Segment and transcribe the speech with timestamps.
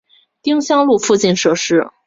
[0.41, 1.91] 丁香路附近设施